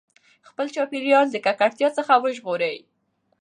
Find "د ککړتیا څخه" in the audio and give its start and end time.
1.31-2.13